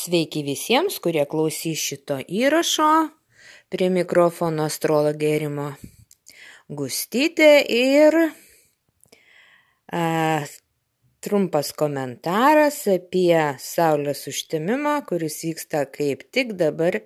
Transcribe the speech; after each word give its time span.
Sveiki 0.00 0.40
visiems, 0.46 0.94
kurie 1.04 1.26
klausys 1.28 1.80
šito 1.84 2.16
įrašo. 2.24 3.10
Prie 3.68 3.90
mikrofono 3.92 4.64
astrologė 4.70 5.34
Rimo 5.42 5.66
Gustytė 6.72 7.50
ir 7.74 8.16
a, 9.92 10.06
trumpas 11.20 11.74
komentaras 11.76 12.80
apie 12.88 13.36
Saulės 13.60 14.24
užtemimą, 14.32 14.96
kuris 15.10 15.36
vyksta 15.44 15.84
kaip 15.92 16.24
tik 16.32 16.56
dabar 16.56 17.02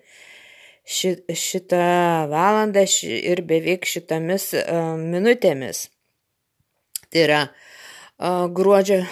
ši, 0.86 1.16
šitą 1.34 1.84
valandą 2.30 2.86
ši, 2.94 3.10
ir 3.34 3.42
beveik 3.48 3.90
šitomis 3.90 4.52
a, 4.62 4.82
minutėmis. 5.02 5.88
Tai 7.10 7.26
yra 7.26 7.46
a, 7.48 7.50
gruodžio 8.54 9.02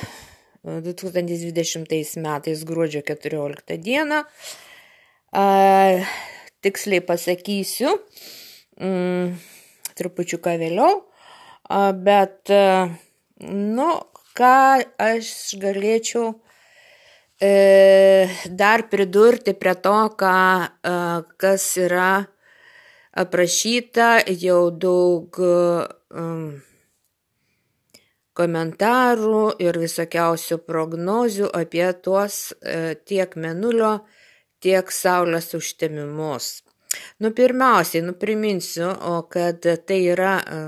2020 0.65 2.17
metais 2.23 2.65
gruodžio 2.65 3.03
14 3.03 3.79
dieną. 3.79 4.23
A, 5.33 5.45
tiksliai 6.63 7.03
pasakysiu, 7.03 7.97
mm, 8.79 9.35
trupučiuką 9.99 10.55
vėliau, 10.61 11.03
a, 11.67 11.93
bet, 11.93 12.53
a, 12.53 12.87
nu, 13.49 13.89
ką 14.39 14.57
aš 15.03 15.33
galėčiau 15.63 16.31
e, 17.43 18.29
dar 18.49 18.87
pridurti 18.93 19.57
prie 19.59 19.75
to, 19.83 19.97
ką, 20.21 20.37
a, 20.71 20.99
kas 21.43 21.67
yra 21.81 22.13
aprašyta 23.25 24.21
jau 24.31 24.69
daug. 24.71 25.43
A, 25.43 26.29
komentarų 28.37 29.59
ir 29.63 29.79
visokiausių 29.81 30.59
prognozių 30.67 31.51
apie 31.57 31.87
tuos 32.05 32.53
e, 32.53 32.95
tiek 33.09 33.35
menulio, 33.37 33.99
tiek 34.63 34.93
saulės 34.93 35.53
užtemimus. 35.59 36.63
Nu, 37.25 37.33
pirmiausiai, 37.37 38.05
nu, 38.05 38.15
priminsiu, 38.21 38.93
kad 39.33 39.65
tai 39.87 40.01
yra 40.13 40.35
e, 40.41 40.61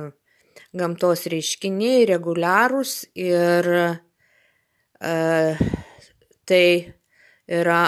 gamtos 0.77 1.27
reiškiniai 1.33 2.05
reguliarūs 2.11 2.97
ir 3.21 3.71
e, 3.75 5.15
tai 6.49 6.67
yra 7.45 7.83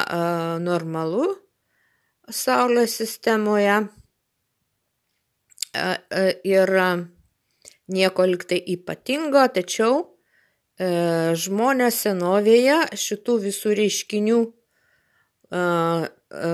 normalu 0.60 1.34
Saulės 2.26 2.96
sistemoje. 2.98 3.84
Ir 6.42 6.72
nieko 7.92 8.26
liktai 8.26 8.58
ypatingo, 8.74 9.44
tačiau 9.54 10.00
e, 10.02 11.34
žmonės 11.38 12.02
senovėje 12.06 12.80
šitų 12.98 13.38
visų 13.46 13.76
reiškinių 13.80 14.40
e, 14.46 15.60
e, 15.60 16.50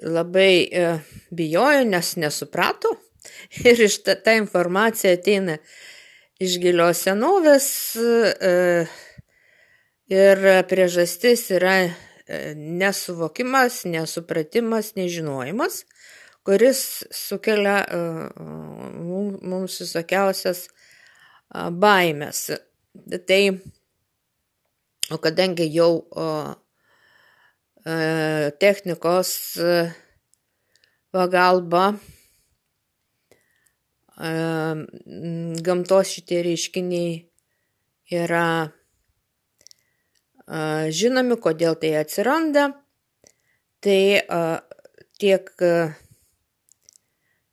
labai 0.00 0.54
e, 0.64 0.90
bijojo, 1.30 1.84
nes 1.92 2.16
nesuprato. 2.16 2.96
Ir 3.68 3.86
iš 3.86 4.00
ta, 4.06 4.16
ta 4.16 4.34
informacija 4.38 5.14
ateina 5.14 5.58
iš 6.40 6.56
gilios 6.62 7.02
senovės 7.04 7.66
e, 8.00 8.86
ir 10.10 10.46
priežastis 10.70 11.50
yra 11.52 11.74
e, 11.84 11.90
nesuvokimas, 12.56 13.84
nesupratimas, 13.84 14.94
nežinojimas 14.96 15.84
kuris 16.50 17.04
sukelia 17.14 17.76
e, 17.86 17.98
mums 19.46 19.76
visokiausias 19.84 20.64
baimės. 21.78 22.40
Tai, 23.30 23.38
kadangi 25.22 25.68
jau 25.70 25.92
e, 26.10 26.26
technikos 28.58 29.30
e, 29.62 29.76
pagalba 31.14 31.92
gamtos 35.70 36.10
šitie 36.12 36.42
reiškiniai 36.44 37.12
yra 38.18 38.46
žinomi, 40.98 41.38
kodėl 41.40 41.78
tai 41.80 41.94
atsiranda, 42.02 42.66
tai 43.80 44.00
tiek 45.16 45.48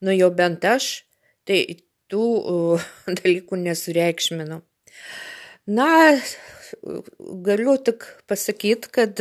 nu 0.03 0.13
jau 0.15 0.29
bent 0.35 0.65
aš, 0.67 0.89
tai 1.47 1.61
tų 2.11 2.25
uh, 2.37 2.87
dalykų 3.19 3.59
nesureikšminu. 3.63 4.61
Na, 5.67 5.89
galiu 7.43 7.75
tik 7.83 8.05
pasakyti, 8.27 8.91
kad 8.93 9.19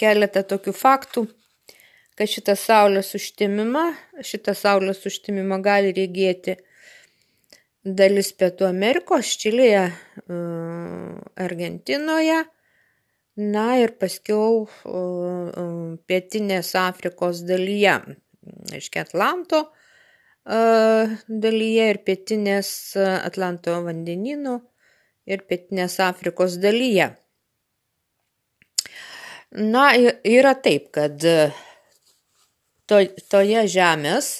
keletą 0.00 0.42
tokių 0.44 0.74
faktų, 0.76 1.24
kad 2.18 2.30
šitą 2.30 2.54
saulės 2.58 3.14
užtimimą, 3.16 3.86
šitą 4.22 4.54
saulės 4.58 5.00
užtimimą 5.08 5.60
gali 5.64 5.94
regėti 5.96 6.58
dalis 7.84 8.32
Pietų 8.32 8.68
Amerikos, 8.68 9.34
Čilėje, 9.40 9.86
Argentinoje, 11.46 12.42
na 13.40 13.66
ir 13.82 13.94
paskiau 14.00 14.64
Pietinės 16.08 16.74
Afrikos 16.80 17.42
dalyje, 17.48 17.98
aiškiai 18.72 19.04
Atlanto, 19.04 19.66
dalyje 20.44 21.84
ir 21.90 21.98
pietinės 22.04 22.68
Atlanto 23.00 23.78
vandenynų 23.86 24.58
ir 25.24 25.44
pietinės 25.48 25.96
Afrikos 26.04 26.58
dalyje. 26.60 27.14
Na, 29.54 29.86
yra 29.96 30.52
taip, 30.60 30.90
kad 30.92 31.16
to, 32.90 33.00
toje 33.32 33.64
žemės 33.70 34.30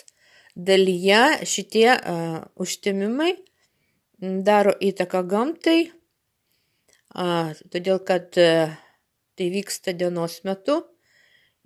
dalyje 0.55 1.47
šitie 1.49 1.91
uh, 1.97 2.39
užtimimai 2.61 3.35
daro 4.21 4.75
įtaką 4.81 5.25
gamtai, 5.29 5.79
uh, 7.19 7.51
todėl 7.73 8.01
kad 8.07 8.39
uh, 8.39 8.75
tai 9.35 9.49
vyksta 9.51 9.95
dienos 9.99 10.41
metu 10.47 10.83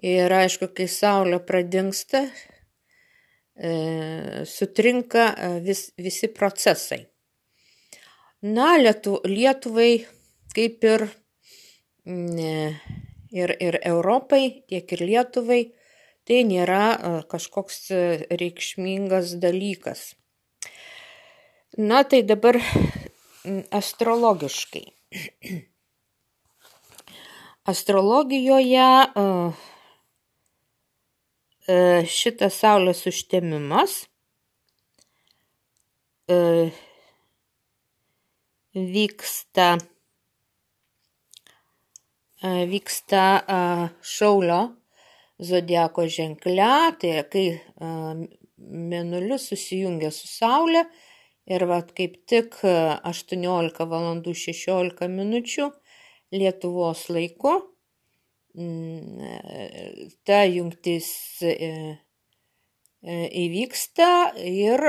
ir 0.00 0.32
aišku, 0.32 0.70
kai 0.72 0.88
saulė 0.88 1.40
pradingsta, 1.44 2.24
sutrinka 4.46 5.34
e, 5.34 5.60
vis, 5.60 5.92
visi 5.98 6.28
procesai. 6.28 7.00
Na, 8.42 8.76
Lietu, 8.78 9.18
Lietuvai, 9.26 10.06
kaip 10.54 10.84
ir, 10.86 11.04
ir, 12.06 13.54
ir 13.58 13.78
Europai, 13.82 14.62
tiek 14.70 14.94
ir 14.94 15.02
Lietuvai, 15.02 15.62
tai 16.28 16.44
nėra 16.46 16.84
e, 16.94 17.10
kažkoks 17.30 17.90
reikšmingas 18.30 19.34
dalykas. 19.42 20.12
Na, 21.78 22.04
tai 22.06 22.22
dabar 22.22 22.60
astrologiškai. 23.74 24.86
Astrologijoje 27.68 28.86
uh, 29.12 29.52
E, 29.52 29.67
šitas 31.68 32.56
saulės 32.62 33.02
užtemimas 33.10 34.06
e, 36.28 36.38
vyksta, 38.72 39.68
e, 42.40 42.52
vyksta 42.72 43.24
šaulio 44.00 44.62
zodiako 45.38 46.08
ženkle, 46.08 46.72
tai 46.98 47.12
kai 47.30 47.46
mėnulis 48.58 49.48
susijungia 49.52 50.10
su 50.10 50.26
Saulė 50.26 50.86
ir 51.48 51.64
vat 51.70 51.92
kaip 51.96 52.16
tik 52.28 52.56
18 52.64 53.86
valandų 53.92 54.34
16 54.34 55.08
minučių 55.12 55.68
Lietuvos 56.34 57.06
laiku 57.12 57.54
ta 60.24 60.44
jungtis 60.48 61.08
e, 61.42 61.98
e, 63.02 63.18
įvyksta 63.44 64.08
ir 64.42 64.82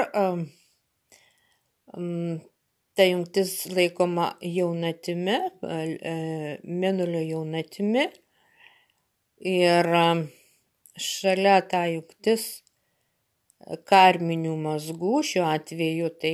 ta 2.96 3.06
jungtis 3.06 3.52
laikoma 3.76 4.32
jaunatimi, 4.42 5.38
e, 5.64 6.16
mėnulio 6.64 7.22
jaunatimi. 7.28 8.08
Ir 9.40 9.88
šalia 11.00 11.62
ta 11.72 11.86
jungtis 11.88 12.48
karminių 13.88 14.56
mazgų, 14.60 15.22
šiuo 15.24 15.46
atveju 15.48 16.10
tai 16.20 16.34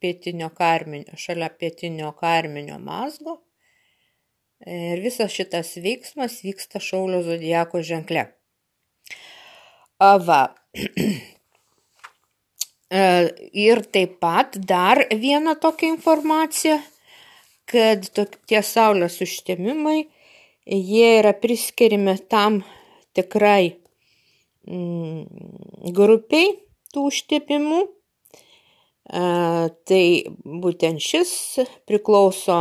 pietinio 0.00 0.48
karminio, 0.56 1.16
šalia 1.16 1.50
pietinio 1.52 2.12
karminio 2.16 2.78
mazgo 2.80 3.42
Ir 4.62 5.00
visas 5.02 5.32
šitas 5.34 5.74
veiksmas 5.82 6.38
vyksta 6.44 6.78
Šaulio 6.78 7.22
zodiako 7.26 7.82
ženkle. 7.82 8.26
Va. 9.98 10.42
E, 12.92 13.04
ir 13.56 13.78
taip 13.88 14.18
pat 14.20 14.58
dar 14.68 14.98
viena 15.16 15.54
tokia 15.56 15.88
informacija, 15.94 16.74
kad 17.64 18.04
tie 18.44 18.60
saulės 18.60 19.14
užtemimai 19.24 20.02
jie 20.66 21.06
yra 21.22 21.32
priskiriami 21.32 22.18
tam 22.28 22.58
tikrai 23.16 23.78
mm, 24.68 25.24
grupiai 25.96 26.52
tų 26.92 27.08
užtepimų. 27.08 27.80
Tai 29.12 30.04
būtent 30.62 31.02
šis 31.02 31.32
priklauso 31.88 32.60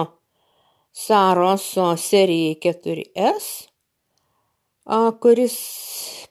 Saroso 0.92 1.96
serijai 1.96 2.60
4S, 2.60 3.72
kuris 5.24 5.56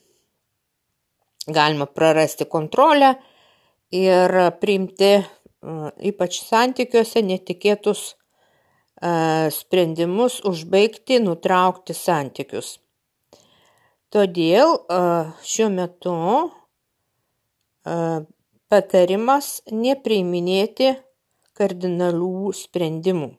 galima 1.53 1.87
prarasti 1.87 2.47
kontrolę 2.47 3.15
ir 3.93 4.37
priimti 4.63 5.15
ypač 6.11 6.41
santykiuose 6.43 7.23
netikėtus 7.27 8.13
sprendimus 9.55 10.41
užbaigti, 10.47 11.19
nutraukti 11.23 11.95
santykius. 11.95 12.77
Todėl 14.13 14.77
šiuo 15.47 15.69
metu 15.73 16.15
patarimas 18.71 19.49
nepriiminėti 19.71 20.93
kardinalių 21.59 22.53
sprendimų. 22.57 23.33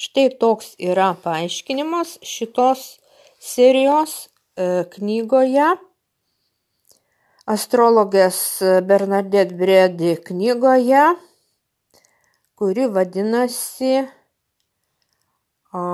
Štai 0.00 0.30
toks 0.40 0.74
yra 0.82 1.12
paaiškinimas 1.22 2.16
šitos 2.26 2.98
serijos 3.40 4.28
knygoje 4.94 5.68
astrologės 7.50 8.40
Bernadette 8.86 9.56
Bredi 9.58 10.16
knygoje, 10.26 11.04
kuri 12.58 12.88
vadinasi 12.92 13.94
o, 15.72 15.84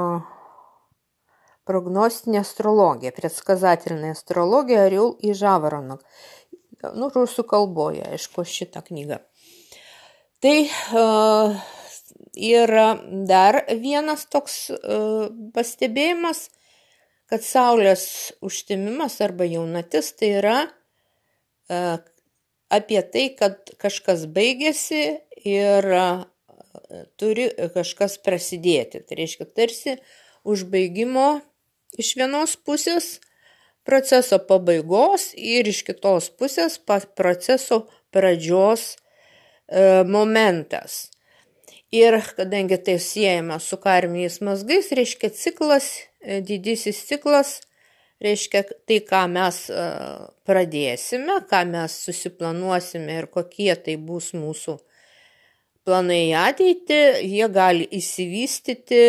Прогностная 1.66 2.44
астрологija, 2.46 3.10
предсказательная 3.10 4.12
астрологija 4.12 4.84
Орел 4.84 5.10
и 5.18 5.32
Жаворонок. 5.34 6.04
Nu, 6.94 7.08
rusų 7.10 7.42
kalboje, 7.42 8.04
aišku, 8.06 8.44
šitą 8.46 8.84
knygą. 8.86 9.18
Tai 10.38 10.54
uh, 10.94 11.56
yra 12.35 12.95
dar 13.27 13.63
vienas 13.81 14.25
toks 14.31 14.69
uh, 14.73 15.29
pastebėjimas, 15.55 16.49
kad 17.31 17.43
Saulės 17.47 18.33
užtimimas 18.43 19.19
arba 19.23 19.47
jaunatis 19.47 20.11
tai 20.19 20.33
yra 20.41 20.57
apie 22.71 23.01
tai, 23.13 23.29
kad 23.39 23.71
kažkas 23.79 24.25
baigėsi 24.35 25.03
ir 25.47 25.87
turi 27.19 27.47
kažkas 27.75 28.17
prasidėti. 28.23 29.03
Tai 29.05 29.19
reiškia, 29.19 29.47
tarsi 29.55 29.97
užbaigimo 30.47 31.41
iš 31.99 32.15
vienos 32.19 32.55
pusės 32.55 33.19
proceso 33.87 34.39
pabaigos 34.47 35.31
ir 35.35 35.67
iš 35.67 35.83
kitos 35.87 36.29
pusės 36.37 36.77
proceso 36.79 37.85
pradžios 38.13 38.91
e, 38.91 40.03
momentas. 40.07 41.10
Ir 41.91 42.15
kadangi 42.37 42.77
tai 42.79 42.95
siejama 43.03 43.59
su 43.59 43.75
karminiais 43.77 44.39
mazgais, 44.45 44.93
reiškia 44.95 45.29
ciklas, 45.35 45.89
e, 46.23 46.39
didysis 46.39 47.01
ciklas 47.09 47.59
reiškia 48.21 48.61
tai, 48.87 49.01
ką 49.07 49.25
mes 49.33 49.57
e, 49.73 49.83
pradėsime, 50.47 51.41
ką 51.49 51.65
mes 51.73 51.97
susiplanuosime 52.05 53.17
ir 53.19 53.27
kokie 53.33 53.73
tai 53.75 53.97
bus 53.97 54.31
mūsų 54.37 54.77
planai 55.87 56.29
į 56.29 56.33
ateitį, 56.37 57.01
jie 57.25 57.47
gali 57.51 57.85
įsivystyti, 57.99 59.03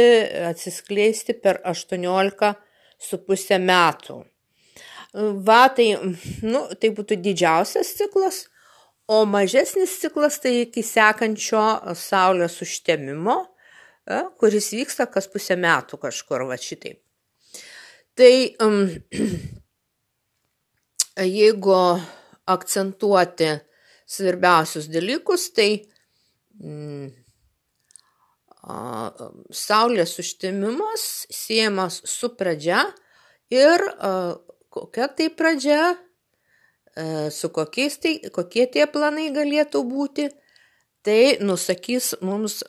atsiskleisti 0.49 1.37
per 1.39 1.61
18,5 1.69 3.59
metų. 3.63 4.23
Va, 5.47 5.69
tai, 5.77 5.93
nu, 6.41 6.65
tai 6.81 6.89
būtų 6.97 7.21
didžiausias 7.21 7.95
ciklas, 7.99 8.47
o 9.13 9.23
mažesnis 9.29 9.99
ciklas 10.01 10.39
tai 10.43 10.63
iki 10.63 10.85
sekančio 10.87 11.63
Saulės 11.99 12.59
užtemimo, 12.65 13.37
e, 14.09 14.23
kuris 14.41 14.71
vyksta 14.73 15.09
kas 15.13 15.29
pusę 15.33 15.57
metų 15.61 16.01
kažkur, 16.01 16.47
va 16.49 16.57
šitaip. 16.61 17.01
Tai 18.17 18.33
um, 18.65 18.87
jeigu 21.41 21.81
akcentuoti 22.53 23.51
svarbiausius 24.13 24.89
dalykus, 24.93 25.49
tai 25.57 25.71
mm, 26.61 27.11
Saulės 28.63 30.13
užtemimas 30.23 31.07
siejamas 31.35 31.97
su 32.07 32.29
pradžia 32.39 32.85
ir 33.51 33.83
kokia 34.71 35.09
tai 35.17 35.27
pradžia, 35.35 35.97
su 37.33 37.49
kokiais 37.49 37.99
tai, 38.03 38.17
kokie 38.35 38.67
tie 38.69 38.87
planai 38.91 39.31
galėtų 39.33 39.81
būti, 39.89 40.29
tai 41.03 41.39
nusakys 41.41 42.13
mums 42.21 42.61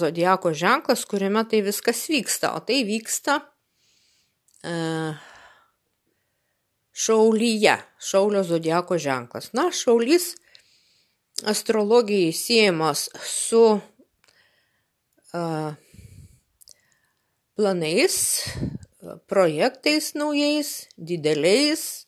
zodiako 0.00 0.52
ženklas, 0.52 1.04
kuriame 1.08 1.44
tai 1.48 1.62
viskas 1.62 2.02
vyksta. 2.10 2.52
O 2.58 2.64
tai 2.64 2.82
vyksta 2.88 3.38
šaulyje, 6.98 7.76
šaulio 8.02 8.42
zodiako 8.42 8.98
ženklas. 8.98 9.52
Na, 9.54 9.68
šaulys 9.70 10.32
astrologijai 11.46 12.32
siejamas 12.32 13.08
su 13.22 13.78
a, 15.32 15.74
planais, 17.54 18.18
projektais 19.30 20.14
naujais, 20.14 20.88
dideliais, 20.96 22.07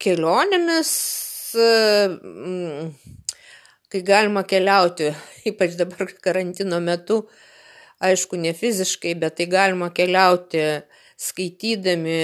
kelionėmis, 0.00 0.92
a, 1.60 1.68
kai 3.90 4.02
galima 4.06 4.44
keliauti, 4.48 5.10
ypač 5.50 5.76
dabar 5.78 6.08
karantino 6.24 6.80
metu, 6.84 7.24
aišku, 8.00 8.38
ne 8.40 8.54
fiziškai, 8.56 9.14
bet 9.20 9.36
tai 9.40 9.46
galima 9.50 9.90
keliauti 9.92 10.64
skaitydami 11.20 12.20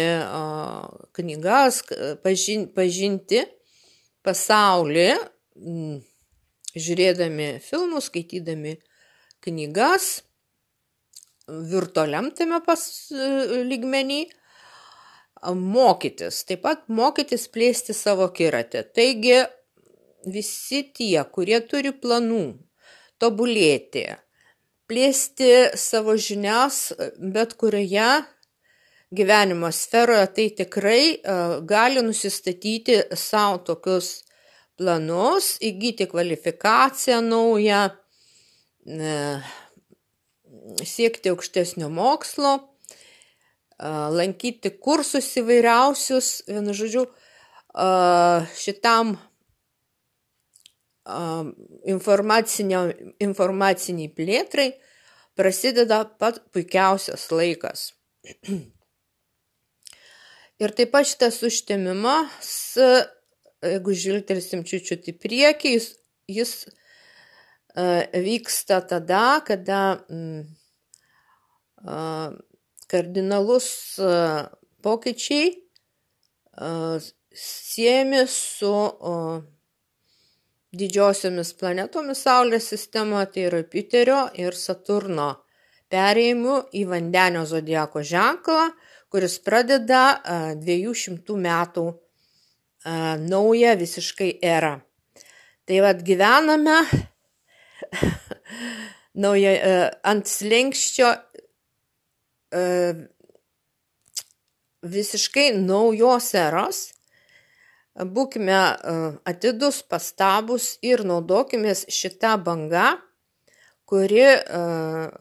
knygas, 1.16 1.82
pažin, 2.24 2.64
pažinti 2.72 3.42
pasaulį, 4.24 5.10
žiūrėdami 6.76 7.50
filmus, 7.64 8.08
skaitydami 8.08 8.76
knygas, 9.44 10.08
virtualiam 11.46 12.32
tame 12.34 12.62
pas 12.64 12.80
lygmenį, 13.68 14.24
mokytis, 15.54 16.42
taip 16.48 16.64
pat 16.64 16.86
mokytis 16.88 17.46
plėsti 17.52 17.94
savo 17.94 18.28
kiratę. 18.34 18.82
Taigi 18.96 19.42
visi 20.26 20.82
tie, 20.94 21.22
kurie 21.30 21.60
turi 21.70 21.92
planų 21.94 22.44
tobulėti, 23.22 24.06
plėsti 24.90 25.52
savo 25.78 26.16
žinias 26.18 26.92
bet 27.18 27.54
kurioje 27.60 28.24
gyvenimo 29.16 29.70
sferoje, 29.72 30.26
tai 30.34 30.46
tikrai 30.58 31.02
uh, 31.14 31.58
gali 31.66 32.02
nusistatyti 32.02 32.98
savo 33.14 33.60
tokius 33.66 34.24
planus, 34.76 35.54
įgyti 35.64 36.08
kvalifikaciją 36.10 37.20
naują, 37.24 37.84
uh, 38.90 39.52
siekti 40.82 41.30
aukštesnio 41.30 41.88
mokslo, 41.88 42.58
lankyti 43.78 44.70
kursus 44.80 45.28
įvairiausius, 45.40 46.42
vienu 46.48 46.72
žodžiu, 46.76 47.06
šitam 48.56 49.16
informaciniai 53.22 54.08
plėtrai 54.16 54.70
prasideda 55.36 56.04
pat 56.18 56.40
puikiausias 56.52 57.28
laikas. 57.30 57.92
Ir 60.56 60.72
taip 60.72 60.90
pat 60.94 61.04
šitas 61.04 61.42
užtemimas, 61.44 62.50
jeigu 63.60 63.92
žiltelsim 63.92 64.64
čiučiut 64.64 65.04
į 65.12 65.14
priekį, 65.20 65.68
jis, 65.76 65.90
jis 66.32 66.52
vyksta 67.76 68.80
tada, 68.88 69.44
kada 69.44 70.00
mm, 70.08 70.46
kardinalus 72.90 73.68
pokyčiai 74.82 75.50
siejami 77.36 78.22
su 78.28 78.72
didžiosiomis 80.76 81.52
planetomis 81.60 82.22
Saulės 82.24 82.68
sistemoje, 82.72 83.26
tai 83.32 83.44
yra 83.48 83.62
Piterio 83.70 84.20
ir 84.36 84.56
Saturno 84.56 85.28
perėjimu 85.92 86.56
į 86.74 86.84
vandenio 86.90 87.44
zodiako 87.48 88.02
ženklą, 88.04 88.70
kuris 89.12 89.38
pradeda 89.44 90.20
200 90.60 91.36
metų 91.46 91.86
naują 93.26 93.76
visiškai 93.78 94.36
erą. 94.42 94.76
Tai 95.66 95.80
vad 95.82 96.02
gyvename 96.06 96.78
nauja, 99.24 99.54
ant 100.06 100.28
slengščio 100.30 101.08
visiškai 104.86 105.48
naujos 105.58 106.34
eros 106.38 106.84
būkime 108.04 108.52
e, 108.52 108.94
atidus, 109.24 109.80
pastabus 109.82 110.76
ir 110.84 111.04
naudokimės 111.06 111.86
šitą 111.88 112.36
bangą, 112.44 112.96
kuri 113.88 114.20
e, 114.20 114.40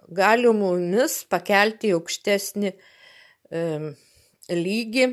gali 0.10 0.52
mumis 0.52 1.24
pakelti 1.30 1.94
aukštesnį 1.96 2.74
e, 2.74 3.62
lygį, 4.52 5.08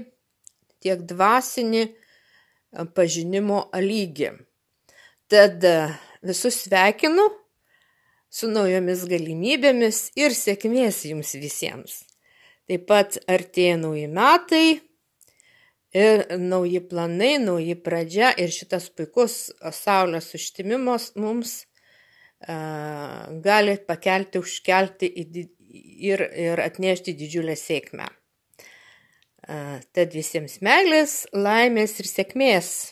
tiek 0.82 1.04
dvasinį 1.06 1.84
pažinimo 2.96 3.68
lygį. 3.76 4.32
Tad 5.30 5.62
visus 6.24 6.64
sveikinu 6.64 7.28
su 8.32 8.48
naujomis 8.48 9.04
galimybėmis 9.10 10.06
ir 10.16 10.32
sėkmės 10.36 11.02
jums 11.10 11.34
visiems. 11.36 12.00
Taip 12.70 12.86
pat 12.88 13.18
artėja 13.28 13.76
nauji 13.80 14.06
metai 14.08 14.66
ir 15.92 16.24
nauji 16.40 16.80
planai, 16.88 17.34
nauji 17.42 17.76
pradžia 17.84 18.32
ir 18.40 18.52
šitas 18.54 18.88
puikus 18.96 19.50
saulės 19.76 20.30
užtimimas 20.38 21.10
mums 21.20 21.58
uh, 22.46 23.28
gali 23.44 23.76
pakelti, 23.88 24.40
užkelti 24.40 25.10
ir, 25.12 26.24
ir 26.32 26.64
atnešti 26.64 27.16
didžiulę 27.18 27.58
sėkmę. 27.58 28.08
Uh, 29.42 29.82
tad 29.92 30.14
visiems 30.14 30.60
meilės, 30.64 31.26
laimės 31.34 31.98
ir 32.00 32.08
sėkmės. 32.08 32.91